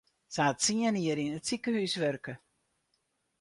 Se 0.33 0.39
hat 0.45 0.57
tsien 0.61 0.95
jier 1.03 1.19
yn 1.25 1.37
it 1.39 1.47
sikehús 1.47 1.93
wurke. 2.01 2.33